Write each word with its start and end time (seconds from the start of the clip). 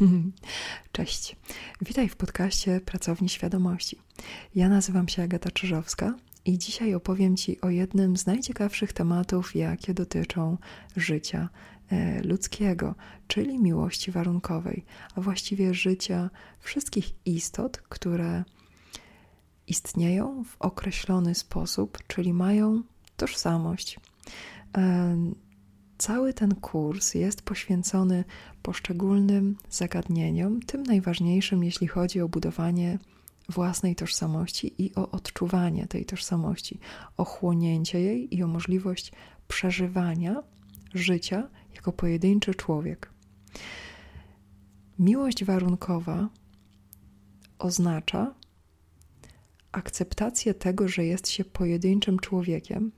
Cześć. 0.92 1.36
Witaj 1.80 2.08
w 2.08 2.16
podcaście 2.16 2.80
Pracowni 2.80 3.28
Świadomości. 3.28 3.98
Ja 4.54 4.68
nazywam 4.68 5.08
się 5.08 5.22
Agata 5.22 5.50
Czyżowska 5.50 6.14
i 6.44 6.58
dzisiaj 6.58 6.94
opowiem 6.94 7.36
Ci 7.36 7.60
o 7.60 7.70
jednym 7.70 8.16
z 8.16 8.26
najciekawszych 8.26 8.92
tematów, 8.92 9.56
jakie 9.56 9.94
dotyczą 9.94 10.58
życia 10.96 11.48
e, 11.90 12.22
ludzkiego, 12.22 12.94
czyli 13.26 13.58
miłości 13.58 14.10
warunkowej, 14.10 14.84
a 15.14 15.20
właściwie 15.20 15.74
życia 15.74 16.30
wszystkich 16.60 17.10
istot, 17.24 17.78
które 17.78 18.44
istnieją 19.66 20.44
w 20.44 20.56
określony 20.58 21.34
sposób, 21.34 21.98
czyli 22.06 22.32
mają 22.32 22.82
tożsamość. 23.16 24.00
Cały 26.00 26.34
ten 26.34 26.54
kurs 26.54 27.14
jest 27.14 27.42
poświęcony 27.42 28.24
poszczególnym 28.62 29.56
zagadnieniom, 29.70 30.62
tym 30.62 30.82
najważniejszym, 30.82 31.64
jeśli 31.64 31.88
chodzi 31.88 32.20
o 32.20 32.28
budowanie 32.28 32.98
własnej 33.48 33.96
tożsamości 33.96 34.82
i 34.84 34.94
o 34.94 35.10
odczuwanie 35.10 35.86
tej 35.86 36.04
tożsamości, 36.04 36.78
o 37.16 37.24
chłonięcie 37.24 38.00
jej 38.00 38.36
i 38.36 38.42
o 38.42 38.46
możliwość 38.46 39.12
przeżywania 39.48 40.42
życia 40.94 41.48
jako 41.74 41.92
pojedynczy 41.92 42.54
człowiek. 42.54 43.10
Miłość 44.98 45.44
warunkowa 45.44 46.28
oznacza 47.58 48.34
akceptację 49.72 50.54
tego, 50.54 50.88
że 50.88 51.04
jest 51.04 51.28
się 51.28 51.44
pojedynczym 51.44 52.18
człowiekiem, 52.18 52.92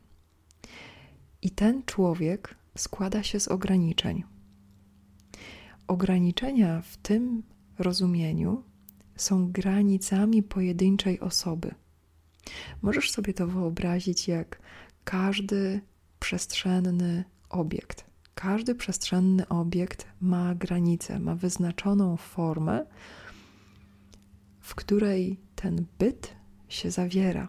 i 1.42 1.50
ten 1.50 1.82
człowiek 1.82 2.61
składa 2.76 3.22
się 3.22 3.40
z 3.40 3.48
ograniczeń. 3.48 4.24
Ograniczenia 5.86 6.82
w 6.82 6.96
tym 6.96 7.42
rozumieniu 7.78 8.62
są 9.16 9.52
granicami 9.52 10.42
pojedynczej 10.42 11.20
osoby. 11.20 11.74
Możesz 12.82 13.10
sobie 13.10 13.34
to 13.34 13.46
wyobrazić 13.46 14.28
jak 14.28 14.60
każdy 15.04 15.80
przestrzenny 16.20 17.24
obiekt. 17.50 18.04
Każdy 18.34 18.74
przestrzenny 18.74 19.48
obiekt 19.48 20.06
ma 20.20 20.54
granicę, 20.54 21.18
ma 21.18 21.34
wyznaczoną 21.34 22.16
formę, 22.16 22.86
w 24.60 24.74
której 24.74 25.40
ten 25.54 25.86
byt 25.98 26.36
się 26.68 26.90
zawiera. 26.90 27.48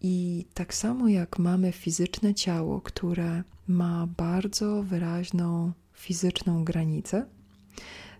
I 0.00 0.46
tak 0.54 0.74
samo 0.74 1.08
jak 1.08 1.38
mamy 1.38 1.72
fizyczne 1.72 2.34
ciało, 2.34 2.80
które 2.80 3.42
ma 3.68 4.06
bardzo 4.16 4.82
wyraźną 4.82 5.72
fizyczną 5.92 6.64
granicę, 6.64 7.26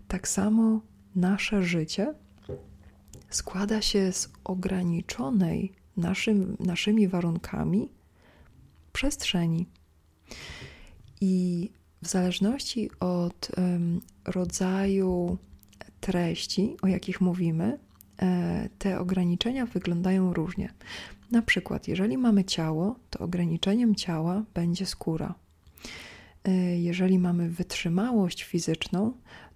tak 0.09 0.29
samo 0.29 0.81
nasze 1.15 1.63
życie 1.63 2.15
składa 3.31 3.83
się 3.83 4.13
z 4.13 4.29
ograniczonej 4.45 5.73
naszym, 5.97 6.57
naszymi 6.61 7.09
warunkami 7.09 7.89
przestrzeni. 8.93 9.67
I 11.21 11.71
w 12.03 12.09
zależności 12.09 12.91
od 13.01 13.51
um, 13.57 14.01
rodzaju 14.25 15.39
treści, 16.01 16.77
o 16.83 16.87
jakich 16.87 17.21
mówimy, 17.21 17.79
e, 18.23 18.69
te 18.79 19.01
ograniczenia 19.01 19.67
wyglądają 19.67 20.35
różnie. 20.35 20.73
Na 21.31 21.43
przykład, 21.43 21.89
jeżeli 21.89 22.19
mamy 22.19 22.45
ciało, 22.45 22.97
to 23.11 23.19
ograniczeniem 23.19 23.95
ciała 23.95 24.45
będzie 24.55 24.87
skóra. 24.87 25.35
E, 26.45 26.53
jeżeli 26.79 27.19
mamy 27.19 27.51
wytrzymałość 27.51 28.43
fizyczną, 28.43 29.13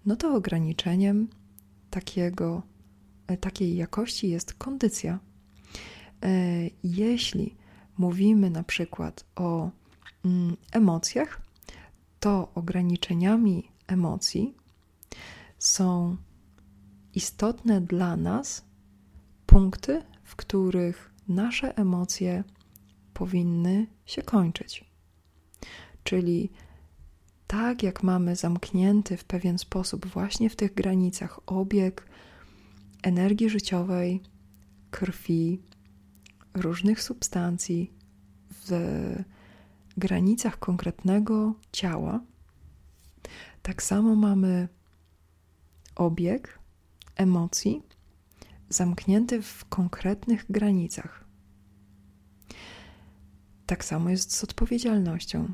no 0.06 0.16
to 0.16 0.34
ograniczeniem 0.34 1.28
takiego, 1.90 2.62
e, 3.26 3.36
takiej 3.36 3.76
jakości 3.76 4.30
jest 4.30 4.54
kondycja. 4.54 5.18
E, 6.22 6.28
jeśli 6.84 7.56
mówimy 7.98 8.50
na 8.50 8.62
przykład 8.62 9.24
o 9.36 9.70
mm, 10.24 10.56
emocjach, 10.72 11.40
to 12.20 12.52
ograniczeniami 12.54 13.70
emocji 13.86 14.54
są 15.58 16.16
istotne 17.14 17.80
dla 17.80 18.16
nas 18.16 18.64
punkty, 19.46 20.02
w 20.24 20.36
których 20.36 21.11
nasze 21.28 21.78
emocje 21.78 22.44
powinny 23.14 23.86
się 24.06 24.22
kończyć. 24.22 24.84
Czyli 26.04 26.50
tak 27.46 27.82
jak 27.82 28.02
mamy 28.02 28.36
zamknięty 28.36 29.16
w 29.16 29.24
pewien 29.24 29.58
sposób 29.58 30.06
właśnie 30.06 30.50
w 30.50 30.56
tych 30.56 30.74
granicach 30.74 31.40
obieg 31.46 32.08
energii 33.02 33.50
życiowej, 33.50 34.20
krwi, 34.90 35.62
różnych 36.54 37.02
substancji 37.02 37.92
w 38.50 38.72
granicach 39.96 40.58
konkretnego 40.58 41.54
ciała, 41.72 42.20
tak 43.62 43.82
samo 43.82 44.14
mamy 44.14 44.68
obieg 45.94 46.58
emocji 47.16 47.82
zamknięty 48.72 49.42
w 49.42 49.64
konkretnych 49.64 50.44
granicach. 50.50 51.24
Tak 53.66 53.84
samo 53.84 54.10
jest 54.10 54.34
z 54.34 54.44
odpowiedzialnością. 54.44 55.52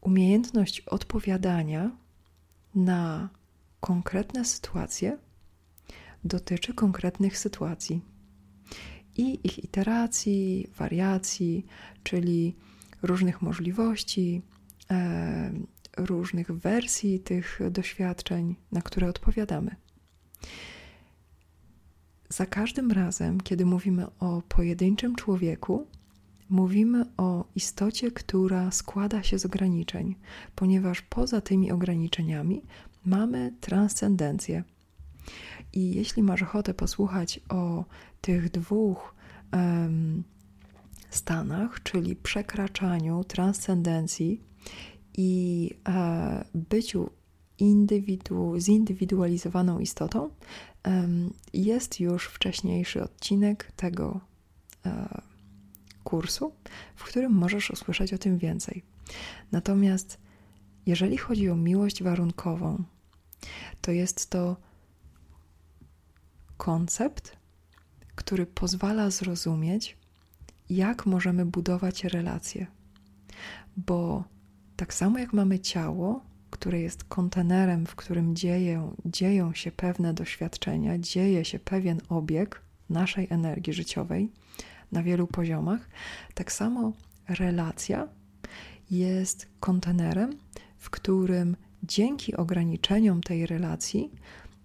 Umiejętność 0.00 0.80
odpowiadania 0.80 1.90
na 2.74 3.28
konkretne 3.80 4.44
sytuacje 4.44 5.18
dotyczy 6.24 6.74
konkretnych 6.74 7.38
sytuacji 7.38 8.00
i 9.16 9.46
ich 9.46 9.64
iteracji, 9.64 10.68
wariacji, 10.76 11.66
czyli 12.02 12.56
różnych 13.02 13.42
możliwości, 13.42 14.42
e, 14.90 15.52
różnych 15.96 16.52
wersji 16.52 17.20
tych 17.20 17.60
doświadczeń, 17.70 18.56
na 18.72 18.82
które 18.82 19.08
odpowiadamy. 19.08 19.76
Za 22.32 22.46
każdym 22.46 22.90
razem, 22.90 23.40
kiedy 23.40 23.66
mówimy 23.66 24.06
o 24.20 24.42
pojedynczym 24.48 25.16
człowieku, 25.16 25.86
mówimy 26.48 27.04
o 27.16 27.44
istocie, 27.54 28.10
która 28.10 28.70
składa 28.70 29.22
się 29.22 29.38
z 29.38 29.46
ograniczeń, 29.46 30.14
ponieważ 30.54 31.02
poza 31.02 31.40
tymi 31.40 31.72
ograniczeniami 31.72 32.62
mamy 33.04 33.54
transcendencję. 33.60 34.64
I 35.72 35.94
jeśli 35.94 36.22
masz 36.22 36.42
ochotę 36.42 36.74
posłuchać 36.74 37.40
o 37.48 37.84
tych 38.20 38.50
dwóch 38.50 39.14
um, 39.52 40.24
stanach, 41.10 41.82
czyli 41.82 42.16
przekraczaniu 42.16 43.24
transcendencji 43.24 44.40
i 45.16 45.70
e, 45.88 46.44
byciu 46.54 47.10
indywidu, 47.62 48.54
zindywidualizowaną 48.58 49.78
istotą, 49.78 50.30
jest 51.52 52.00
już 52.00 52.26
wcześniejszy 52.26 53.02
odcinek 53.02 53.72
tego 53.76 54.20
e, 54.86 55.20
kursu, 56.04 56.52
w 56.96 57.04
którym 57.04 57.32
możesz 57.32 57.70
usłyszeć 57.70 58.12
o 58.12 58.18
tym 58.18 58.38
więcej. 58.38 58.82
Natomiast 59.52 60.18
jeżeli 60.86 61.16
chodzi 61.16 61.50
o 61.50 61.56
miłość 61.56 62.02
warunkową, 62.02 62.84
to 63.80 63.90
jest 63.90 64.30
to 64.30 64.56
koncept, 66.56 67.36
który 68.14 68.46
pozwala 68.46 69.10
zrozumieć, 69.10 69.96
jak 70.70 71.06
możemy 71.06 71.46
budować 71.46 72.04
relacje. 72.04 72.66
Bo 73.76 74.24
tak 74.76 74.94
samo 74.94 75.18
jak 75.18 75.32
mamy 75.32 75.58
ciało, 75.58 76.31
które 76.62 76.80
jest 76.80 77.04
kontenerem, 77.04 77.86
w 77.86 77.94
którym 77.96 78.36
dzieją, 78.36 78.96
dzieją 79.04 79.54
się 79.54 79.72
pewne 79.72 80.14
doświadczenia, 80.14 80.98
dzieje 80.98 81.44
się 81.44 81.58
pewien 81.58 82.00
obieg 82.08 82.62
naszej 82.90 83.26
energii 83.30 83.72
życiowej 83.72 84.30
na 84.92 85.02
wielu 85.02 85.26
poziomach, 85.26 85.88
tak 86.34 86.52
samo 86.52 86.92
relacja 87.28 88.08
jest 88.90 89.48
kontenerem, 89.60 90.38
w 90.78 90.90
którym 90.90 91.56
dzięki 91.82 92.36
ograniczeniom 92.36 93.20
tej 93.20 93.46
relacji 93.46 94.10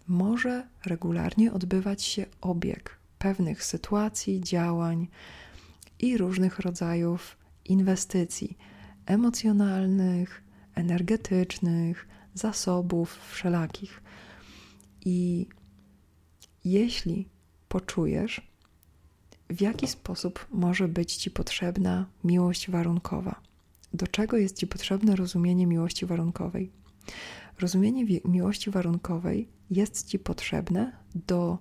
może 0.07 0.67
regularnie 0.85 1.53
odbywać 1.53 2.03
się 2.03 2.25
obieg 2.41 2.97
pewnych 3.19 3.63
sytuacji, 3.63 4.41
działań 4.41 5.07
i 5.99 6.17
różnych 6.17 6.59
rodzajów 6.59 7.37
inwestycji 7.65 8.57
emocjonalnych, 9.05 10.46
energetycznych, 10.77 12.07
zasobów 12.33 13.19
wszelakich. 13.31 14.01
I 15.05 15.47
jeśli 16.65 17.27
poczujesz, 17.67 18.51
w 19.49 19.61
jaki 19.61 19.87
sposób 19.87 20.47
może 20.51 20.87
być 20.87 21.15
Ci 21.15 21.31
potrzebna 21.31 22.05
miłość 22.23 22.69
warunkowa, 22.69 23.41
do 23.93 24.07
czego 24.07 24.37
jest 24.37 24.57
Ci 24.57 24.67
potrzebne 24.67 25.15
rozumienie 25.15 25.67
miłości 25.67 26.05
warunkowej. 26.05 26.71
Rozumienie 27.59 28.05
miłości 28.25 28.71
warunkowej 28.71 29.47
jest 29.69 30.07
ci 30.07 30.19
potrzebne 30.19 30.91
do 31.15 31.57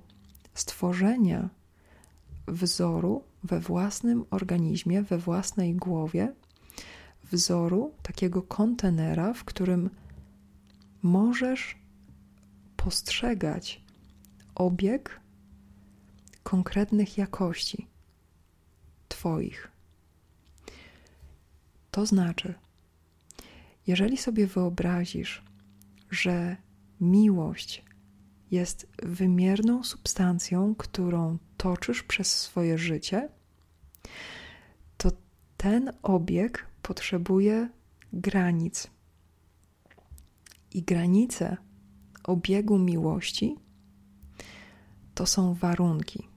stworzenia 0.55 1.51
wzoru 2.49 3.25
we 3.45 3.61
własnym 3.61 4.25
organizmie, 4.31 5.03
we 5.03 5.19
własnej 5.19 5.75
głowie, 5.75 6.33
wzoru 7.33 7.95
takiego 8.03 8.43
kontenera, 8.43 9.35
w 9.35 9.45
którym 9.45 9.91
możesz 11.03 11.77
postrzegać 12.77 13.81
obieg 14.55 15.21
konkretnych 16.43 17.19
jakości 17.19 17.87
Twoich. 19.09 19.71
To 21.91 22.07
znaczy, 22.07 22.55
jeżeli 23.87 24.17
sobie 24.17 24.47
wyobrazisz, 24.47 25.43
że 26.11 26.57
miłość 27.01 27.85
jest 28.51 28.87
wymierną 29.03 29.85
substancją, 29.85 30.75
którą 30.75 31.39
toczysz 31.57 32.03
przez 32.03 32.41
swoje 32.41 32.79
życie, 32.79 33.29
to 34.97 35.13
ten 35.57 35.93
obieg 36.03 36.67
potrzebuje 36.87 37.69
granic. 38.13 38.91
I 40.75 40.83
granice 40.83 41.57
obiegu 42.25 42.79
miłości 42.79 43.57
to 45.15 45.27
są 45.27 45.55
warunki. 45.55 46.29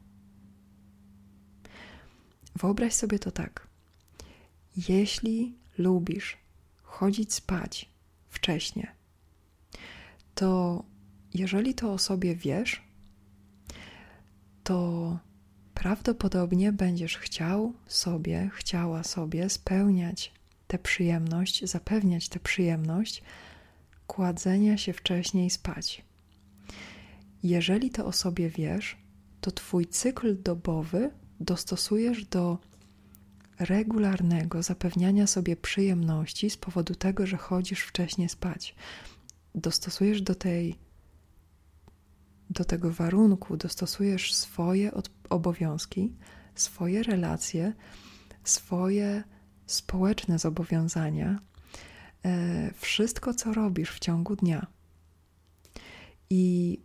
Wyobraź 2.56 2.94
sobie 2.94 3.20
to 3.20 3.32
tak. 3.32 3.68
Jeśli 4.90 5.56
lubisz 5.78 6.38
chodzić 6.82 7.34
spać 7.34 7.90
wcześnie, 8.30 8.96
to 10.36 10.84
jeżeli 11.34 11.74
to 11.74 11.94
o 11.94 11.98
sobie 11.98 12.36
wiesz, 12.36 12.82
to 14.64 15.20
prawdopodobnie 15.74 16.72
będziesz 16.72 17.18
chciał 17.18 17.74
sobie, 17.88 18.50
chciała 18.54 19.04
sobie 19.04 19.50
spełniać 19.50 20.39
tę 20.70 20.80
przyjemność, 20.80 21.66
zapewniać 21.66 22.30
tę 22.30 22.40
przyjemność 22.40 23.24
kładzenia 24.08 24.78
się 24.78 24.94
wcześniej 24.94 25.50
spać. 25.50 26.06
Jeżeli 27.44 27.90
to 27.90 28.06
o 28.06 28.12
sobie 28.12 28.50
wiesz, 28.50 28.98
to 29.42 29.52
Twój 29.52 29.86
cykl 29.86 30.42
dobowy 30.42 31.12
dostosujesz 31.40 32.26
do 32.26 32.58
regularnego 33.60 34.64
zapewniania 34.64 35.28
sobie 35.28 35.56
przyjemności 35.56 36.50
z 36.50 36.58
powodu 36.58 36.96
tego, 36.96 37.26
że 37.26 37.38
chodzisz 37.38 37.80
wcześniej 37.80 38.30
spać. 38.30 38.76
Dostosujesz 39.56 40.22
do 40.22 40.36
tej 40.36 40.76
do 42.50 42.66
tego 42.66 42.92
warunku, 42.92 43.58
dostosujesz 43.58 44.34
swoje 44.34 44.92
obowiązki, 45.30 46.14
swoje 46.56 47.04
relacje, 47.04 47.74
swoje 48.44 49.24
społeczne 49.70 50.40
zobowiązania, 50.40 51.40
e, 52.26 52.74
wszystko, 52.74 53.34
co 53.34 53.54
robisz 53.54 53.92
w 53.92 54.00
ciągu 54.00 54.36
dnia. 54.36 54.68
I 56.30 56.78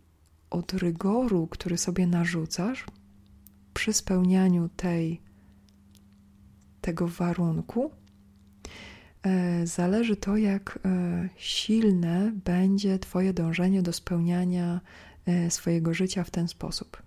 od 0.49 0.73
rygoru, 0.73 1.47
który 1.47 1.77
sobie 1.77 2.07
narzucasz 2.07 2.85
przy 3.73 3.93
spełnianiu 3.93 4.69
tej, 4.69 5.21
tego 6.81 7.07
warunku, 7.07 7.91
e, 9.23 9.67
zależy 9.67 10.15
to, 10.15 10.37
jak 10.37 10.79
e, 10.85 11.29
silne 11.37 12.31
będzie 12.45 12.99
Twoje 12.99 13.33
dążenie 13.33 13.81
do 13.81 13.93
spełniania 13.93 14.81
swojego 15.49 15.93
życia 15.93 16.23
w 16.23 16.31
ten 16.31 16.47
sposób. 16.47 17.03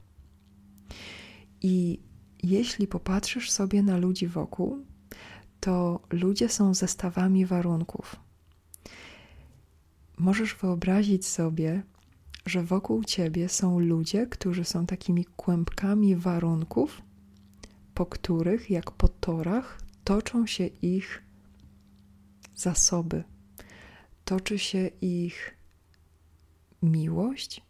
I 1.63 2.01
jeśli 2.43 2.87
popatrzysz 2.87 3.51
sobie 3.51 3.83
na 3.83 3.97
ludzi 3.97 4.27
wokół, 4.27 4.85
to 5.60 6.00
ludzie 6.10 6.49
są 6.49 6.75
zestawami 6.75 7.46
warunków. 7.46 8.16
Możesz 10.19 10.55
wyobrazić 10.55 11.26
sobie, 11.26 11.82
że 12.46 12.62
wokół 12.62 13.05
ciebie 13.05 13.49
są 13.49 13.78
ludzie, 13.78 14.26
którzy 14.26 14.64
są 14.64 14.87
takimi 14.87 15.25
kłębkami 15.25 16.16
warunków, 16.16 17.02
po 17.94 18.06
których, 18.06 18.70
jak 18.70 18.90
po 18.90 19.08
torach, 19.08 19.81
toczą 20.05 20.46
się 20.46 20.66
ich 20.66 21.22
zasoby, 22.55 23.25
toczy 24.25 24.58
się 24.58 24.90
ich 25.00 25.56
miłość, 26.82 27.62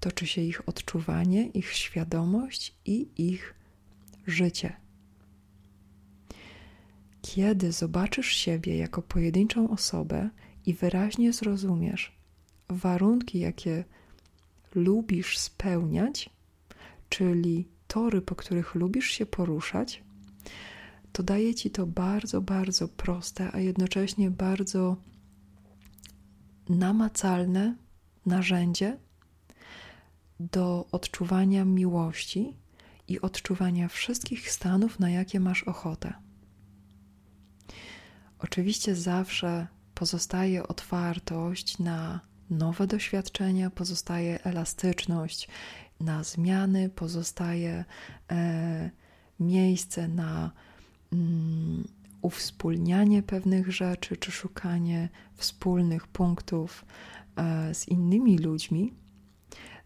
toczy 0.00 0.26
się 0.26 0.40
ich 0.40 0.68
odczuwanie, 0.68 1.46
ich 1.46 1.72
świadomość 1.72 2.74
i 2.84 3.08
ich 3.16 3.54
życie. 4.26 4.85
Kiedy 7.34 7.72
zobaczysz 7.72 8.26
siebie 8.26 8.76
jako 8.76 9.02
pojedynczą 9.02 9.70
osobę 9.70 10.30
i 10.66 10.74
wyraźnie 10.74 11.32
zrozumiesz, 11.32 12.12
warunki, 12.68 13.38
jakie 13.38 13.84
lubisz 14.74 15.38
spełniać, 15.38 16.30
czyli 17.08 17.68
tory, 17.88 18.22
po 18.22 18.34
których 18.34 18.74
lubisz 18.74 19.06
się 19.06 19.26
poruszać, 19.26 20.02
to 21.12 21.22
daje 21.22 21.54
ci 21.54 21.70
to 21.70 21.86
bardzo, 21.86 22.40
bardzo 22.40 22.88
proste, 22.88 23.50
a 23.52 23.60
jednocześnie 23.60 24.30
bardzo 24.30 24.96
namacalne 26.68 27.76
narzędzie 28.26 28.98
do 30.40 30.86
odczuwania 30.92 31.64
miłości 31.64 32.54
i 33.08 33.20
odczuwania 33.20 33.88
wszystkich 33.88 34.50
stanów, 34.50 35.00
na 35.00 35.10
jakie 35.10 35.40
masz 35.40 35.62
ochotę. 35.62 36.25
Oczywiście 38.38 38.94
zawsze 38.94 39.66
pozostaje 39.94 40.68
otwartość 40.68 41.78
na 41.78 42.20
nowe 42.50 42.86
doświadczenia, 42.86 43.70
pozostaje 43.70 44.44
elastyczność 44.44 45.48
na 46.00 46.24
zmiany, 46.24 46.88
pozostaje 46.88 47.84
e, 48.30 48.90
miejsce 49.40 50.08
na 50.08 50.50
mm, 51.12 51.84
uwspólnianie 52.22 53.22
pewnych 53.22 53.72
rzeczy, 53.72 54.16
czy 54.16 54.32
szukanie 54.32 55.08
wspólnych 55.34 56.06
punktów 56.06 56.84
e, 57.36 57.74
z 57.74 57.88
innymi 57.88 58.38
ludźmi. 58.38 58.92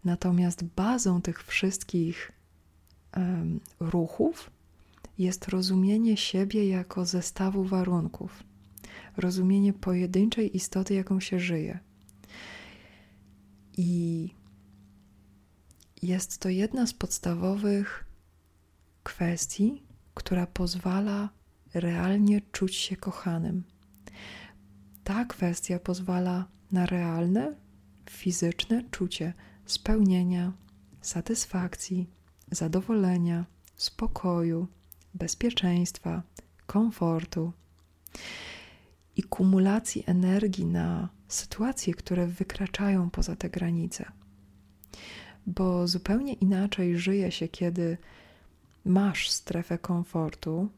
Natomiast 0.04 0.64
bazą 0.64 1.22
tych 1.22 1.44
wszystkich 1.44 2.32
e, 3.16 3.44
ruchów 3.80 4.50
jest 5.20 5.48
rozumienie 5.48 6.16
siebie 6.16 6.68
jako 6.68 7.04
zestawu 7.04 7.64
warunków, 7.64 8.44
rozumienie 9.16 9.72
pojedynczej 9.72 10.56
istoty, 10.56 10.94
jaką 10.94 11.20
się 11.20 11.40
żyje. 11.40 11.78
I 13.76 14.30
jest 16.02 16.38
to 16.38 16.48
jedna 16.48 16.86
z 16.86 16.94
podstawowych 16.94 18.04
kwestii, 19.02 19.82
która 20.14 20.46
pozwala 20.46 21.28
realnie 21.74 22.40
czuć 22.52 22.74
się 22.76 22.96
kochanym. 22.96 23.64
Ta 25.04 25.24
kwestia 25.24 25.78
pozwala 25.78 26.48
na 26.72 26.86
realne, 26.86 27.54
fizyczne 28.10 28.84
czucie 28.90 29.34
spełnienia, 29.66 30.52
satysfakcji, 31.00 32.10
zadowolenia, 32.50 33.46
spokoju, 33.76 34.68
bezpieczeństwa, 35.14 36.22
komfortu 36.66 37.52
i 39.16 39.22
kumulacji 39.22 40.04
energii 40.06 40.66
na 40.66 41.08
sytuacje, 41.28 41.94
które 41.94 42.26
wykraczają 42.26 43.10
poza 43.10 43.36
te 43.36 43.50
granice. 43.50 44.04
Bo 45.46 45.88
zupełnie 45.88 46.32
inaczej 46.32 46.98
żyje 46.98 47.32
się, 47.32 47.48
kiedy 47.48 47.98
masz 48.84 49.30
strefę 49.30 49.78
komfortu, 49.78 50.68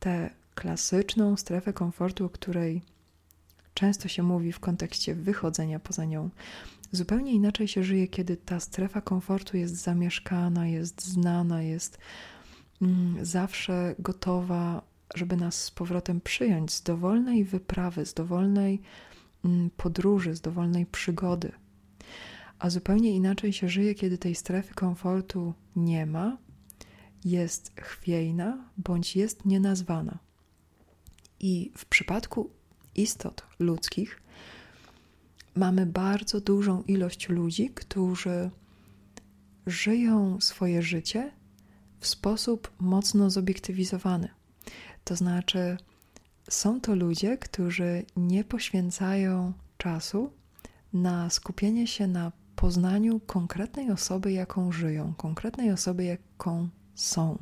tę 0.00 0.30
klasyczną 0.54 1.36
strefę 1.36 1.72
komfortu, 1.72 2.24
o 2.24 2.28
której 2.28 2.82
często 3.74 4.08
się 4.08 4.22
mówi 4.22 4.52
w 4.52 4.60
kontekście 4.60 5.14
wychodzenia 5.14 5.78
poza 5.80 6.04
nią. 6.04 6.30
Zupełnie 6.92 7.32
inaczej 7.32 7.68
się 7.68 7.84
żyje, 7.84 8.08
kiedy 8.08 8.36
ta 8.36 8.60
strefa 8.60 9.00
komfortu 9.00 9.56
jest 9.56 9.74
zamieszkana, 9.74 10.66
jest 10.66 11.02
znana, 11.02 11.62
jest 11.62 11.98
zawsze 13.22 13.94
gotowa, 13.98 14.82
żeby 15.14 15.36
nas 15.36 15.64
z 15.64 15.70
powrotem 15.70 16.20
przyjąć 16.20 16.72
z 16.72 16.82
dowolnej 16.82 17.44
wyprawy, 17.44 18.06
z 18.06 18.14
dowolnej 18.14 18.82
Mm, 19.44 19.70
podróży, 19.76 20.36
z 20.36 20.40
dowolnej 20.40 20.86
przygody. 20.86 21.52
A 22.58 22.70
zupełnie 22.70 23.10
inaczej 23.10 23.52
się 23.52 23.68
żyje, 23.68 23.94
kiedy 23.94 24.18
tej 24.18 24.34
strefy 24.34 24.74
komfortu 24.74 25.54
nie 25.76 26.06
ma, 26.06 26.36
jest 27.24 27.72
chwiejna 27.80 28.70
bądź 28.76 29.16
jest 29.16 29.44
nienazwana. 29.44 30.18
I 31.40 31.72
w 31.76 31.84
przypadku 31.86 32.50
istot 32.94 33.46
ludzkich 33.58 34.22
mamy 35.54 35.86
bardzo 35.86 36.40
dużą 36.40 36.82
ilość 36.82 37.28
ludzi, 37.28 37.70
którzy 37.74 38.50
żyją 39.66 40.40
swoje 40.40 40.82
życie 40.82 41.32
w 42.04 42.06
sposób 42.06 42.70
mocno 42.80 43.30
zobiektywizowany. 43.30 44.28
To 45.04 45.16
znaczy, 45.16 45.76
są 46.50 46.80
to 46.80 46.94
ludzie, 46.94 47.38
którzy 47.38 48.04
nie 48.16 48.44
poświęcają 48.44 49.52
czasu 49.78 50.30
na 50.92 51.30
skupienie 51.30 51.86
się 51.86 52.06
na 52.06 52.32
poznaniu 52.56 53.20
konkretnej 53.20 53.90
osoby, 53.90 54.32
jaką 54.32 54.72
żyją, 54.72 55.14
konkretnej 55.16 55.72
osoby, 55.72 56.04
jaką 56.04 56.68
są. 56.94 57.38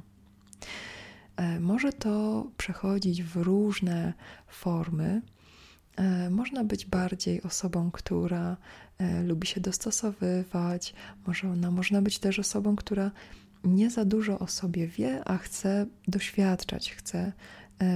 E, 1.36 1.60
może 1.60 1.92
to 1.92 2.46
przechodzić 2.56 3.22
w 3.22 3.36
różne 3.36 4.12
formy. 4.46 5.22
E, 5.96 6.30
można 6.30 6.64
być 6.64 6.86
bardziej 6.86 7.42
osobą, 7.42 7.90
która 7.90 8.56
e, 8.98 9.22
lubi 9.22 9.46
się 9.46 9.60
dostosowywać, 9.60 10.94
może 11.26 11.50
ona 11.50 11.70
można 11.70 12.02
być 12.02 12.18
też 12.18 12.38
osobą, 12.38 12.76
która 12.76 13.10
nie 13.64 13.90
za 13.90 14.04
dużo 14.04 14.38
o 14.38 14.46
sobie 14.46 14.88
wie, 14.88 15.22
a 15.24 15.38
chce 15.38 15.86
doświadczać, 16.08 16.92
chce 16.92 17.32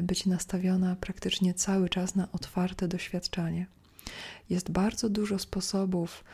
być 0.03 0.27
nastawiona 0.27 0.97
praktycznie 0.97 1.55
cały 1.55 1.89
czas 1.89 2.15
na 2.15 2.33
otwarte 2.33 2.89
doświadczanie. 2.89 3.67
Jest 4.51 4.71
bardzo 4.71 5.09
dużo 5.09 5.39
sposobów 5.39 6.25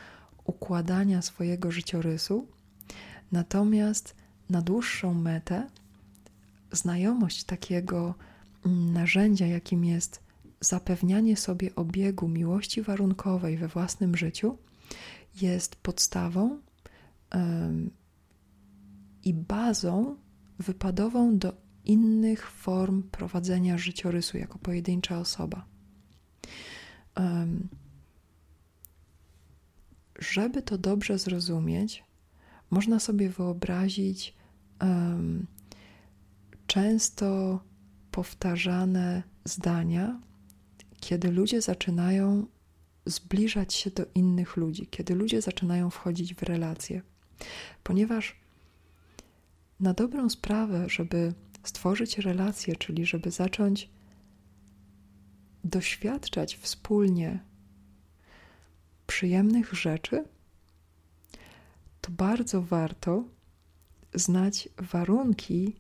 układania 0.45 1.23
swojego 1.23 1.71
życiorysu, 1.71 2.47
natomiast 3.33 4.15
na 4.51 4.63
dłuższą 4.63 5.15
metę 5.15 5.67
znajomość 6.73 7.45
takiego 7.45 8.15
mm, 8.67 8.93
narzędzia, 8.93 9.47
jakim 9.47 9.85
jest 9.85 10.21
zapewnianie 10.61 11.37
sobie 11.37 11.75
obiegu 11.75 12.29
miłości 12.29 12.83
warunkowej 12.83 13.57
we 13.57 13.69
własnym 13.69 14.17
życiu, 14.17 14.59
jest 15.41 15.77
podstawą 15.77 16.59
i 19.25 19.35
bazą 19.35 20.17
wypadową 20.59 21.39
do 21.39 21.57
innych 21.85 22.51
form 22.51 23.03
prowadzenia 23.03 23.79
życiorysu 23.79 24.39
jako 24.39 24.59
pojedyncza 24.59 25.19
osoba. 25.19 25.67
Um, 27.17 27.69
żeby 30.19 30.63
to 30.63 30.79
dobrze 30.79 31.19
zrozumieć, 31.19 32.05
można 32.71 33.01
sobie 33.01 33.29
wyobrazić 33.29 34.35
um, 34.81 35.47
często 36.67 37.61
powtarzane 38.11 39.23
zdania, 39.45 40.21
kiedy 41.01 41.31
ludzie 41.31 41.61
zaczynają 41.61 42.47
zbliżać 43.07 43.75
się 43.75 43.91
do 43.91 44.07
innych 44.15 44.57
ludzi, 44.57 44.87
kiedy 44.87 45.15
ludzie 45.15 45.43
zaczynają 45.43 45.91
wchodzić 45.91 46.35
w 46.35 46.43
relacje. 46.43 47.03
Ponieważ 47.83 48.42
na 49.83 49.95
dobrą 49.95 50.31
sprawę, 50.31 50.89
żeby 50.89 51.35
stworzyć 51.65 52.19
relacje, 52.19 52.77
czyli 52.77 53.07
żeby 53.07 53.31
zacząć 53.31 53.91
doświadczać 55.65 56.57
wspólnie 56.57 57.39
przyjemnych 59.07 59.73
rzeczy, 59.73 60.25
to 62.01 62.11
bardzo 62.11 62.63
warto 62.63 63.25
znać 64.15 64.69
warunki, 64.77 65.77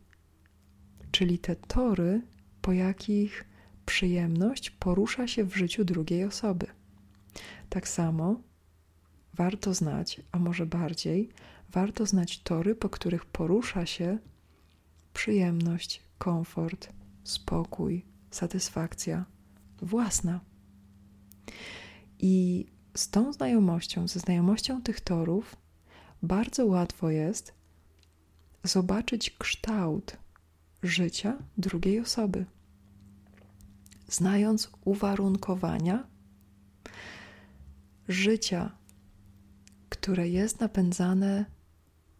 czyli 1.10 1.38
te 1.38 1.56
tory, 1.56 2.22
po 2.62 2.72
jakich 2.72 3.44
przyjemność 3.86 4.70
porusza 4.70 5.26
się 5.26 5.44
w 5.44 5.56
życiu 5.56 5.84
drugiej 5.84 6.24
osoby. 6.24 6.66
Tak 7.68 7.88
samo 7.88 8.40
warto 9.34 9.74
znać, 9.74 10.20
a 10.32 10.38
może 10.38 10.66
bardziej, 10.66 11.28
warto 11.72 12.06
znać 12.06 12.42
tory, 12.42 12.74
po 12.74 12.88
których 12.88 13.24
porusza 13.24 13.86
się 13.86 14.18
przyjemność, 15.14 16.02
komfort, 16.18 16.88
spokój, 17.24 18.04
satysfakcja 18.30 19.24
własna. 19.82 20.40
I 22.18 22.66
z 22.94 23.10
tą 23.10 23.32
znajomością, 23.32 24.08
ze 24.08 24.20
znajomością 24.20 24.82
tych 24.82 25.00
torów, 25.00 25.56
bardzo 26.22 26.66
łatwo 26.66 27.10
jest 27.10 27.54
zobaczyć 28.64 29.30
kształt 29.30 30.16
życia 30.82 31.38
drugiej 31.58 32.00
osoby. 32.00 32.46
Znając 34.08 34.70
uwarunkowania 34.84 36.06
życia, 38.08 38.70
które 39.88 40.28
jest 40.28 40.60
napędzane 40.60 41.44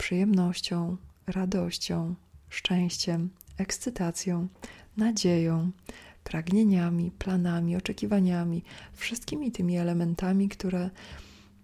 przyjemnością, 0.03 0.97
radością, 1.27 2.15
szczęściem, 2.49 3.31
ekscytacją, 3.59 4.49
nadzieją, 4.97 5.71
pragnieniami, 6.25 7.11
planami, 7.11 7.77
oczekiwaniami, 7.77 8.65
wszystkimi 8.93 9.53
tymi 9.53 9.77
elementami, 9.77 10.49
które 10.49 10.91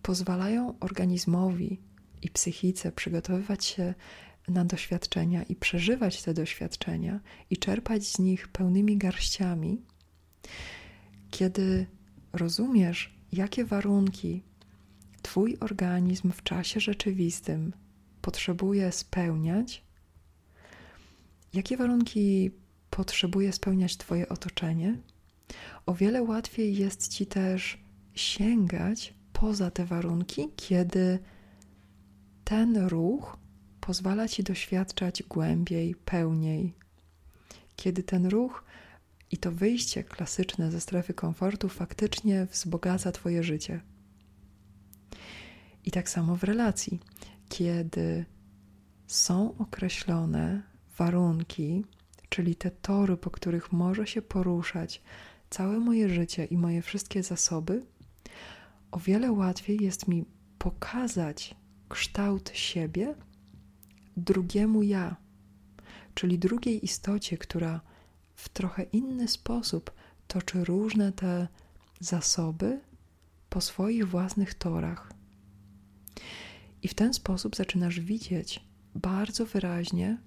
pozwalają 0.02 0.78
organizmowi 0.80 1.80
i 2.22 2.30
psychice 2.30 2.92
przygotowywać 2.92 3.64
się 3.64 3.94
na 4.48 4.64
doświadczenia 4.64 5.42
i 5.42 5.56
przeżywać 5.56 6.22
te 6.22 6.34
doświadczenia 6.34 7.20
i 7.50 7.56
czerpać 7.56 8.06
z 8.06 8.18
nich 8.18 8.48
pełnymi 8.48 8.96
garściami, 8.96 9.82
kiedy 11.30 11.86
rozumiesz, 12.32 13.14
jakie 13.32 13.64
warunki 13.64 14.42
Twój 15.22 15.56
organizm 15.60 16.32
w 16.32 16.42
czasie 16.42 16.80
rzeczywistym 16.80 17.72
potrzebuje 18.28 18.92
spełniać, 18.92 19.82
jakie 21.54 21.76
warunki 21.76 22.50
potrzebuje 22.90 23.52
spełniać 23.52 23.96
Twoje 23.96 24.28
otoczenie, 24.28 24.96
o 25.86 25.94
wiele 25.94 26.22
łatwiej 26.22 26.76
jest 26.76 27.08
Ci 27.08 27.26
też 27.26 27.78
sięgać 28.14 29.14
poza 29.32 29.70
te 29.70 29.84
warunki, 29.84 30.48
kiedy 30.56 31.18
ten 32.44 32.76
ruch 32.76 33.36
pozwala 33.80 34.28
Ci 34.28 34.42
doświadczać 34.42 35.22
głębiej, 35.22 35.94
pełniej. 35.94 36.74
Kiedy 37.76 38.02
ten 38.02 38.26
ruch 38.26 38.64
i 39.30 39.36
to 39.36 39.52
wyjście 39.52 40.04
klasyczne 40.04 40.70
ze 40.70 40.80
strefy 40.80 41.14
komfortu 41.14 41.68
faktycznie 41.68 42.46
wzbogaca 42.46 43.12
Twoje 43.12 43.42
życie. 43.42 43.80
I 45.84 45.90
tak 45.90 46.10
samo 46.10 46.36
w 46.36 46.44
relacji, 46.44 47.00
kiedy 47.48 48.24
są 49.06 49.58
określone 49.58 50.62
warunki, 50.98 51.84
czyli 52.28 52.56
te 52.56 52.70
tory, 52.70 53.16
po 53.16 53.30
których 53.30 53.72
może 53.72 54.06
się 54.06 54.22
poruszać 54.22 55.02
całe 55.50 55.78
moje 55.78 56.08
życie 56.08 56.44
i 56.44 56.56
moje 56.56 56.82
wszystkie 56.82 57.22
zasoby, 57.22 57.82
o 58.90 58.98
wiele 58.98 59.32
łatwiej 59.32 59.78
jest 59.80 60.08
mi 60.08 60.24
pokazać 60.58 61.54
kształt 61.88 62.50
siebie 62.54 63.14
drugiemu 64.16 64.82
ja, 64.82 65.16
czyli 66.14 66.38
drugiej 66.38 66.84
istocie, 66.84 67.38
która 67.38 67.80
w 68.34 68.48
trochę 68.48 68.82
inny 68.82 69.28
sposób 69.28 69.90
toczy 70.26 70.64
różne 70.64 71.12
te 71.12 71.48
zasoby 72.00 72.80
po 73.50 73.60
swoich 73.60 74.08
własnych 74.08 74.54
torach. 74.54 75.12
I 76.82 76.88
w 76.88 76.94
ten 76.94 77.14
sposób 77.14 77.56
zaczynasz 77.56 78.00
widzieć 78.00 78.64
bardzo 78.94 79.46
wyraźnie 79.46 80.18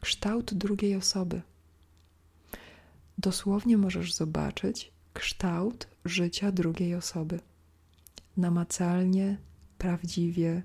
kształt 0.00 0.54
drugiej 0.54 0.96
osoby. 0.96 1.42
Dosłownie 3.18 3.76
możesz 3.76 4.14
zobaczyć 4.14 4.92
kształt 5.12 5.88
życia 6.04 6.52
drugiej 6.52 6.94
osoby. 6.94 7.40
Namacalnie, 8.36 9.38
prawdziwie, 9.78 10.62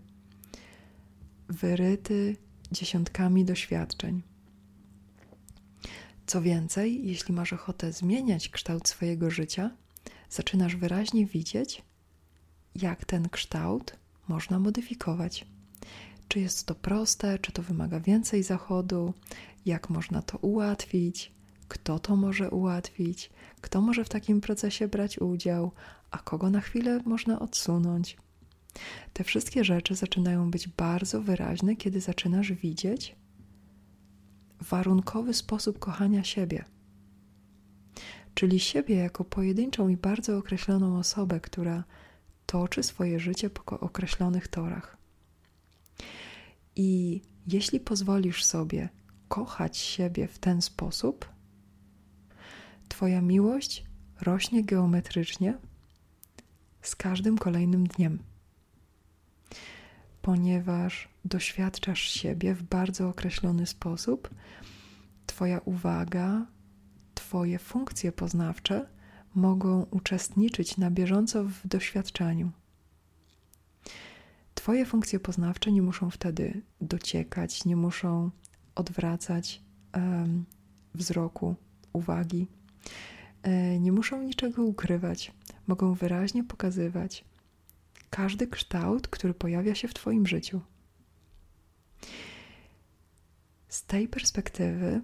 wyryty 1.50 2.38
dziesiątkami 2.72 3.46
doświadczeń. 3.46 4.22
Co 6.28 6.42
więcej, 6.42 7.08
jeśli 7.08 7.34
masz 7.34 7.54
ochotę 7.54 7.94
zmieniać 7.94 8.50
kształt 8.50 8.88
swojego 8.88 9.30
życia, 9.30 9.72
zaczynasz 10.30 10.76
wyraźnie 10.76 11.26
widzieć, 11.26 11.82
jak 12.76 13.06
ten 13.06 13.30
kształt 13.30 13.96
można 14.28 14.60
modyfikować. 14.60 15.46
Czy 16.28 16.40
jest 16.40 16.66
to 16.66 16.76
proste, 16.76 17.40
czy 17.40 17.52
to 17.52 17.62
wymaga 17.62 18.00
więcej 18.00 18.44
zachodu, 18.44 19.14
jak 19.66 19.90
można 19.90 20.22
to 20.22 20.38
ułatwić, 20.38 21.32
kto 21.68 22.00
to 22.00 22.16
może 22.16 22.50
ułatwić, 22.50 23.30
kto 23.62 23.82
może 23.82 24.06
w 24.06 24.10
takim 24.10 24.42
procesie 24.42 24.88
brać 24.88 25.20
udział, 25.20 25.72
a 26.12 26.18
kogo 26.18 26.50
na 26.50 26.62
chwilę 26.62 27.00
można 27.06 27.40
odsunąć. 27.40 28.18
Te 29.14 29.24
wszystkie 29.24 29.64
rzeczy 29.64 29.96
zaczynają 29.96 30.52
być 30.52 30.68
bardzo 30.68 31.22
wyraźne, 31.22 31.76
kiedy 31.76 32.02
zaczynasz 32.02 32.52
widzieć 32.52 33.16
warunkowy 34.62 35.34
sposób 35.34 35.80
kochania 35.80 36.24
siebie. 36.24 36.66
Czyli 38.34 38.60
siebie 38.60 38.96
jako 38.96 39.24
pojedynczą 39.24 39.88
i 39.88 39.98
bardzo 39.98 40.38
określoną 40.38 40.98
osobę, 40.98 41.40
która 41.40 41.84
toczy 42.46 42.84
swoje 42.84 43.20
życie 43.20 43.50
po 43.50 43.80
określonych 43.80 44.48
torach. 44.48 44.98
I 46.76 47.22
jeśli 47.48 47.80
pozwolisz 47.80 48.44
sobie 48.44 48.90
kochać 49.28 49.78
siebie 49.78 50.28
w 50.28 50.40
ten 50.40 50.62
sposób, 50.62 51.36
Twoja 52.88 53.22
miłość 53.22 53.86
rośnie 54.22 54.64
geometrycznie 54.64 55.58
z 56.82 56.96
każdym 56.96 57.38
kolejnym 57.38 57.88
dniem, 57.88 58.20
ponieważ 60.22 61.10
doświadczasz 61.26 62.02
siebie 62.02 62.54
w 62.54 62.64
bardzo 62.64 63.10
określony 63.10 63.66
sposób. 63.66 64.30
Twoja 65.26 65.60
uwaga, 65.66 66.46
Twoje 67.16 67.60
funkcje 67.60 68.12
poznawcze 68.12 68.88
mogą 69.36 69.86
uczestniczyć 69.92 70.78
na 70.78 70.92
bieżąco 70.92 71.44
w 71.44 71.68
doświadczeniu. 71.68 72.52
Twoje 74.56 74.86
funkcje 74.86 75.20
poznawcze 75.20 75.72
nie 75.72 75.82
muszą 75.82 76.10
wtedy 76.10 76.62
dociekać, 76.82 77.66
nie 77.66 77.76
muszą 77.76 78.32
odwracać 78.76 79.62
um, 79.94 80.46
wzroku, 80.94 81.56
uwagi. 81.94 82.48
E, 83.44 83.80
nie 83.80 83.92
muszą 83.92 84.22
niczego 84.22 84.64
ukrywać, 84.64 85.32
mogą 85.68 85.94
wyraźnie 85.94 86.44
pokazywać 86.44 87.26
każdy 88.10 88.48
kształt, 88.48 89.08
który 89.08 89.34
pojawia 89.34 89.76
się 89.76 89.88
w 89.88 89.94
Twoim 89.94 90.28
życiu. 90.28 90.62
Z 93.68 93.86
tej 93.86 94.08
perspektywy 94.08 95.02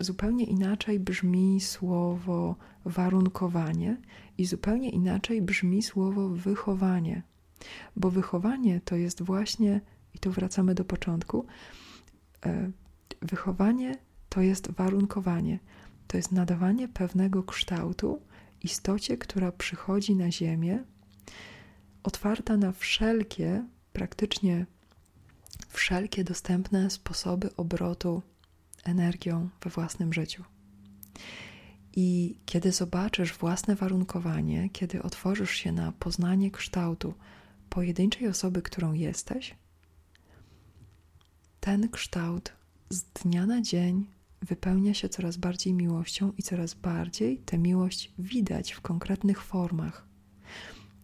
zupełnie 0.00 0.44
inaczej 0.44 1.00
brzmi 1.00 1.60
słowo 1.60 2.56
warunkowanie 2.84 3.96
i 4.38 4.46
zupełnie 4.46 4.90
inaczej 4.90 5.42
brzmi 5.42 5.82
słowo 5.82 6.28
wychowanie, 6.28 7.22
bo 7.96 8.10
wychowanie 8.10 8.80
to 8.80 8.96
jest 8.96 9.22
właśnie, 9.22 9.80
i 10.14 10.18
tu 10.18 10.30
wracamy 10.30 10.74
do 10.74 10.84
początku, 10.84 11.46
e, 12.46 12.70
wychowanie 13.22 13.98
to 14.28 14.40
jest 14.40 14.70
warunkowanie, 14.70 15.58
to 16.06 16.16
jest 16.16 16.32
nadawanie 16.32 16.88
pewnego 16.88 17.42
kształtu 17.42 18.22
istocie, 18.62 19.16
która 19.16 19.52
przychodzi 19.52 20.16
na 20.16 20.30
Ziemię, 20.30 20.84
otwarta 22.02 22.56
na 22.56 22.72
wszelkie, 22.72 23.64
praktycznie 23.92 24.66
wszelkie 25.68 26.24
dostępne 26.24 26.90
sposoby 26.90 27.56
obrotu 27.56 28.22
energią 28.88 29.48
we 29.64 29.70
własnym 29.70 30.12
życiu. 30.12 30.44
I 31.96 32.38
kiedy 32.46 32.72
zobaczysz 32.72 33.32
własne 33.32 33.76
warunkowanie, 33.76 34.70
kiedy 34.70 35.02
otworzysz 35.02 35.50
się 35.50 35.72
na 35.72 35.92
poznanie 35.92 36.50
kształtu 36.50 37.14
pojedynczej 37.70 38.28
osoby, 38.28 38.62
którą 38.62 38.92
jesteś, 38.92 39.54
ten 41.60 41.88
kształt 41.88 42.52
z 42.90 43.02
dnia 43.02 43.46
na 43.46 43.62
dzień 43.62 44.06
wypełnia 44.42 44.94
się 44.94 45.08
coraz 45.08 45.36
bardziej 45.36 45.74
miłością 45.74 46.32
i 46.38 46.42
coraz 46.42 46.74
bardziej 46.74 47.38
tę 47.38 47.58
miłość 47.58 48.12
widać 48.18 48.72
w 48.72 48.80
konkretnych 48.80 49.42
formach. 49.42 50.06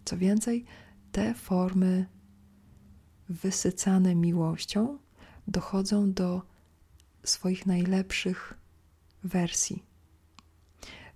Co 0.05 0.17
więcej, 0.17 0.65
te 1.13 1.35
formy 1.35 2.07
wysycane 3.29 4.15
miłością 4.15 4.99
dochodzą 5.49 6.13
do 6.13 6.43
swoich 7.25 7.67
najlepszych 7.67 8.55
wersji. 9.25 9.83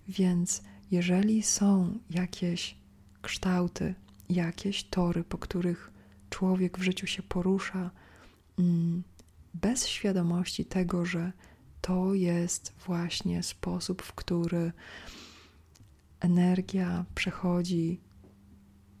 Więc 0.07 0.63
jeżeli 0.91 1.43
są 1.43 1.99
jakieś 2.09 2.77
kształty, 3.21 3.95
jakieś 4.29 4.83
tory, 4.83 5.23
po 5.23 5.37
których 5.37 5.91
człowiek 6.29 6.77
w 6.77 6.81
życiu 6.81 7.07
się 7.07 7.23
porusza, 7.23 7.91
mm, 8.59 9.03
bez 9.53 9.87
świadomości 9.87 10.65
tego, 10.65 11.05
że 11.05 11.31
to 11.81 12.13
jest 12.13 12.73
właśnie 12.85 13.43
sposób, 13.43 14.01
w 14.01 14.13
który 14.13 14.71
energia 16.19 17.05
przechodzi 17.15 18.01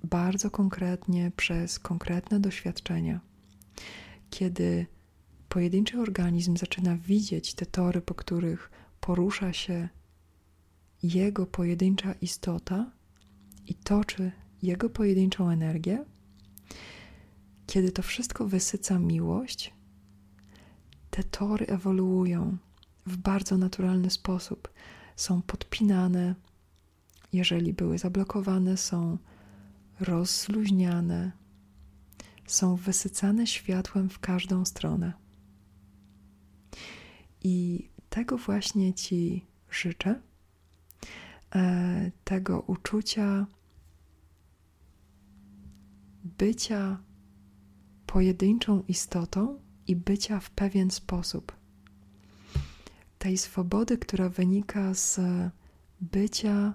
bardzo 0.03 0.51
konkretnie 0.51 1.31
przez 1.35 1.79
konkretne 1.79 2.39
doświadczenia. 2.39 3.19
Kiedy 4.29 4.87
pojedynczy 5.49 5.99
organizm 6.01 6.57
zaczyna 6.57 6.97
widzieć 6.97 7.53
te 7.53 7.65
tory, 7.65 8.01
po 8.01 8.13
których 8.13 8.71
porusza 8.99 9.53
się 9.53 9.89
jego 11.03 11.45
pojedyncza 11.45 12.13
istota 12.13 12.91
i 13.67 13.75
toczy 13.75 14.31
jego 14.63 14.89
pojedynczą 14.89 15.49
energię, 15.49 16.05
kiedy 17.67 17.91
to 17.91 18.01
wszystko 18.01 18.45
wysyca 18.45 18.99
miłość, 18.99 19.73
te 21.09 21.23
tory 21.23 21.65
ewoluują 21.65 22.57
w 23.05 23.17
bardzo 23.17 23.57
naturalny 23.57 24.09
sposób. 24.09 24.69
Są 25.15 25.41
podpinane, 25.41 26.35
jeżeli 27.33 27.73
były 27.73 27.97
zablokowane, 27.97 28.77
są 28.77 29.17
rozluźniane, 29.99 31.31
są 32.47 32.75
wysycane 32.75 33.47
światłem 33.47 34.09
w 34.09 34.19
każdą 34.19 34.65
stronę. 34.65 35.13
I 37.43 37.89
tego 38.09 38.37
właśnie 38.37 38.93
Ci 38.93 39.45
życzę, 39.71 40.21
e, 41.55 42.11
tego 42.23 42.59
uczucia 42.61 43.45
bycia 46.23 46.99
pojedynczą 48.05 48.83
istotą 48.87 49.59
i 49.87 49.95
bycia 49.95 50.39
w 50.39 50.49
pewien 50.49 50.91
sposób. 50.91 51.51
Tej 53.19 53.37
swobody, 53.37 53.97
która 53.97 54.29
wynika 54.29 54.93
z 54.93 55.19
bycia 56.01 56.73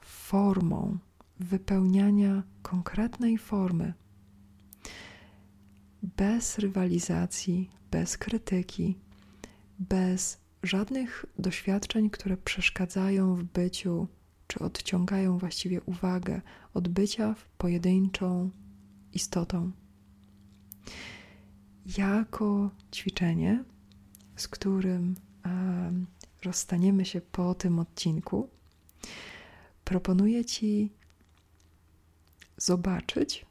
formą, 0.00 0.98
wypełniania 1.40 2.42
konkretnej 2.62 3.38
formy, 3.38 3.94
bez 6.02 6.58
rywalizacji, 6.58 7.70
bez 7.90 8.18
krytyki, 8.18 8.98
bez 9.78 10.40
żadnych 10.62 11.26
doświadczeń, 11.38 12.10
które 12.10 12.36
przeszkadzają 12.36 13.34
w 13.34 13.44
byciu, 13.44 14.08
czy 14.46 14.58
odciągają 14.58 15.38
właściwie 15.38 15.80
uwagę 15.80 16.40
od 16.74 16.88
bycia 16.88 17.34
pojedynczą 17.58 18.50
istotą. 19.12 19.72
Jako 21.98 22.70
ćwiczenie, 22.94 23.64
z 24.36 24.48
którym 24.48 25.14
rozstaniemy 26.44 27.04
się 27.04 27.20
po 27.20 27.54
tym 27.54 27.78
odcinku, 27.78 28.48
proponuję 29.84 30.44
Ci 30.44 30.92
zobaczyć 32.56 33.46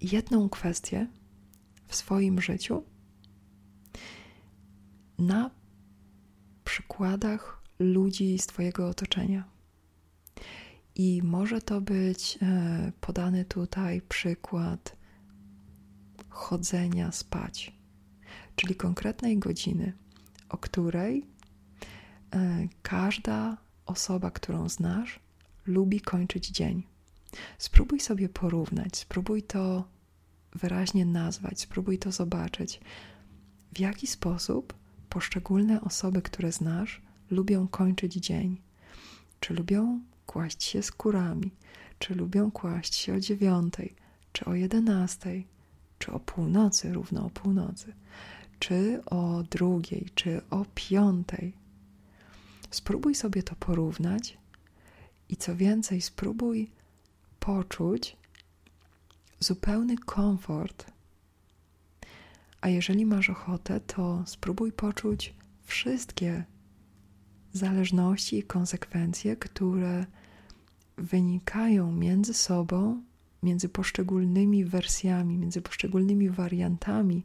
jedną 0.00 0.48
kwestię 0.48 1.06
w 1.94 1.96
swoim 1.96 2.40
życiu 2.40 2.82
na 5.18 5.50
przykładach 6.64 7.62
ludzi 7.78 8.38
z 8.38 8.46
Twojego 8.46 8.88
otoczenia. 8.88 9.44
I 10.94 11.22
może 11.24 11.60
to 11.60 11.80
być 11.80 12.38
e, 12.42 12.92
podany 13.00 13.44
tutaj 13.44 14.00
przykład 14.08 14.96
chodzenia 16.28 17.12
spać, 17.12 17.72
czyli 18.56 18.74
konkretnej 18.74 19.38
godziny, 19.38 19.92
o 20.48 20.58
której 20.58 21.26
e, 22.30 22.68
każda 22.82 23.56
osoba, 23.86 24.30
którą 24.30 24.68
znasz, 24.68 25.20
lubi 25.66 26.00
kończyć 26.00 26.48
dzień. 26.48 26.82
Spróbuj 27.58 28.00
sobie 28.00 28.28
porównać, 28.28 28.96
spróbuj 28.96 29.42
to 29.42 29.93
wyraźnie 30.54 31.06
nazwać, 31.06 31.60
spróbuj 31.60 31.98
to 31.98 32.12
zobaczyć, 32.12 32.80
w 33.72 33.78
jaki 33.78 34.06
sposób 34.06 34.74
poszczególne 35.08 35.80
osoby, 35.80 36.22
które 36.22 36.52
znasz, 36.52 37.02
lubią 37.30 37.68
kończyć 37.68 38.14
dzień. 38.14 38.60
Czy 39.40 39.54
lubią 39.54 40.00
kłaść 40.26 40.64
się 40.64 40.82
skórami, 40.82 41.50
czy 41.98 42.14
lubią 42.14 42.50
kłaść 42.50 42.94
się 42.94 43.14
o 43.14 43.20
dziewiątej, 43.20 43.94
czy 44.32 44.44
o 44.44 44.54
jedenastej, 44.54 45.46
czy 45.98 46.12
o 46.12 46.20
północy, 46.20 46.92
równo 46.92 47.26
o 47.26 47.30
północy, 47.30 47.94
czy 48.58 49.04
o 49.06 49.42
drugiej, 49.50 50.08
czy 50.14 50.40
o 50.50 50.66
piątej. 50.74 51.56
Spróbuj 52.70 53.14
sobie 53.14 53.42
to 53.42 53.54
porównać 53.56 54.38
i 55.28 55.36
co 55.36 55.56
więcej, 55.56 56.00
spróbuj 56.00 56.70
poczuć 57.40 58.16
zupełny 59.44 59.96
komfort. 59.96 60.92
A 62.60 62.68
jeżeli 62.68 63.06
masz 63.06 63.30
ochotę, 63.30 63.80
to 63.80 64.22
spróbuj 64.26 64.72
poczuć 64.72 65.34
wszystkie 65.62 66.44
zależności 67.52 68.38
i 68.38 68.42
konsekwencje, 68.42 69.36
które 69.36 70.06
wynikają 70.98 71.92
między 71.92 72.34
sobą, 72.34 73.02
między 73.42 73.68
poszczególnymi 73.68 74.64
wersjami, 74.64 75.38
między 75.38 75.62
poszczególnymi 75.62 76.30
wariantami 76.30 77.24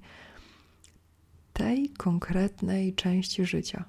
tej 1.54 1.90
konkretnej 1.90 2.96
części 2.96 3.46
życia. 3.46 3.86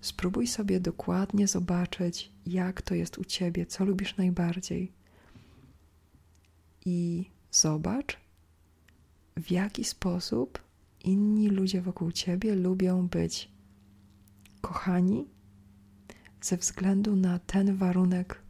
Spróbuj 0.00 0.46
sobie 0.46 0.80
dokładnie 0.80 1.48
zobaczyć, 1.48 2.32
jak 2.46 2.82
to 2.82 2.94
jest 2.94 3.18
u 3.18 3.24
ciebie, 3.24 3.66
co 3.66 3.84
lubisz 3.84 4.16
najbardziej. 4.16 4.99
I 6.84 7.30
zobacz, 7.50 8.16
w 9.36 9.50
jaki 9.50 9.84
sposób 9.84 10.58
inni 11.04 11.48
ludzie 11.48 11.82
wokół 11.82 12.12
ciebie 12.12 12.54
lubią 12.54 13.08
być 13.08 13.50
kochani 14.60 15.28
ze 16.40 16.56
względu 16.56 17.16
na 17.16 17.38
ten 17.38 17.76
warunek, 17.76 18.42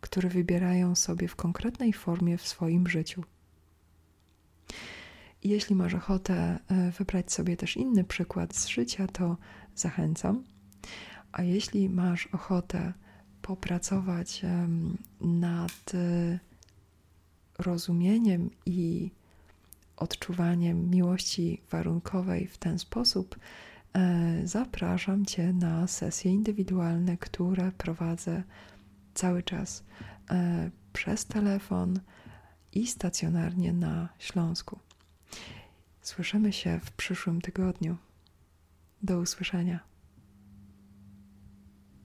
który 0.00 0.28
wybierają 0.28 0.94
sobie 0.94 1.28
w 1.28 1.36
konkretnej 1.36 1.92
formie 1.92 2.38
w 2.38 2.48
swoim 2.48 2.88
życiu. 2.88 3.22
Jeśli 5.44 5.76
masz 5.76 5.94
ochotę 5.94 6.58
e, 6.68 6.90
wybrać 6.90 7.32
sobie 7.32 7.56
też 7.56 7.76
inny 7.76 8.04
przykład 8.04 8.56
z 8.56 8.66
życia, 8.66 9.06
to 9.06 9.36
zachęcam. 9.74 10.44
A 11.32 11.42
jeśli 11.42 11.88
masz 11.88 12.26
ochotę 12.26 12.92
popracować 13.42 14.42
nad 15.20 15.94
e, 15.94 16.38
rozumieniem 17.58 18.50
i 18.66 19.10
odczuwaniem 19.96 20.90
miłości 20.90 21.62
warunkowej 21.70 22.46
w 22.46 22.58
ten 22.58 22.78
sposób, 22.78 23.38
e, 23.94 24.40
zapraszam 24.44 25.26
Cię 25.26 25.52
na 25.52 25.86
sesje 25.86 26.32
indywidualne, 26.32 27.16
które 27.16 27.72
prowadzę 27.72 28.42
cały 29.14 29.42
czas 29.42 29.84
e, 30.30 30.70
przez 30.92 31.26
telefon 31.26 32.00
i 32.72 32.86
stacjonarnie 32.86 33.72
na 33.72 34.08
Śląsku. 34.18 34.78
Słyszymy 36.02 36.52
się 36.52 36.80
w 36.84 36.90
przyszłym 36.90 37.40
tygodniu. 37.40 37.96
Do 39.02 39.18
usłyszenia. 39.18 39.80